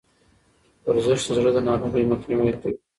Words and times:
ورزش 0.87 1.19
د 1.25 1.29
زړه 1.37 1.49
د 1.55 1.59
ناروغیو 1.67 2.09
مخنیوی 2.11 2.53
کوي. 2.61 2.77